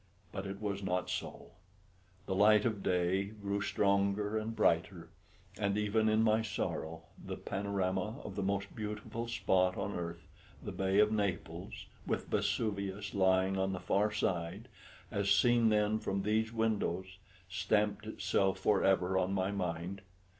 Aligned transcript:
But 0.31 0.47
it 0.47 0.59
was 0.59 0.81
not 0.81 1.11
so; 1.11 1.51
the 2.25 2.33
light 2.33 2.65
of 2.65 2.81
day 2.81 3.25
grew 3.25 3.61
stronger 3.61 4.35
and 4.35 4.55
brighter, 4.55 5.09
and 5.59 5.77
even 5.77 6.09
in 6.09 6.23
my 6.23 6.41
sorrow 6.41 7.03
the 7.23 7.37
panorama 7.37 8.19
of 8.23 8.35
the 8.35 8.41
most 8.41 8.75
beautiful 8.75 9.27
spot 9.27 9.77
on 9.77 9.93
earth, 9.93 10.27
the 10.59 10.71
Bay 10.71 10.97
of 10.97 11.11
Naples, 11.11 11.85
with 12.07 12.29
Vesuvius 12.29 13.13
lying 13.13 13.59
on 13.59 13.73
the 13.73 13.79
far 13.79 14.11
side, 14.11 14.69
as 15.11 15.29
seen 15.29 15.69
then 15.69 15.99
from 15.99 16.23
these 16.23 16.51
windows, 16.51 17.19
stamped 17.47 18.07
itself 18.07 18.57
for 18.57 18.83
ever 18.83 19.19
on 19.19 19.33
my 19.33 19.51
mind. 19.51 20.01